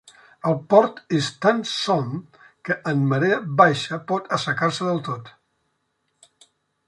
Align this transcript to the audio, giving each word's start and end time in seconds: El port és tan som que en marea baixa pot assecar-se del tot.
El 0.51 0.55
port 0.73 1.01
és 1.17 1.27
tan 1.45 1.59
som 1.71 2.07
que 2.69 2.77
en 2.93 3.05
marea 3.13 3.37
baixa 3.61 4.01
pot 4.13 4.33
assecar-se 4.39 4.87
del 4.91 5.03
tot. 5.11 5.33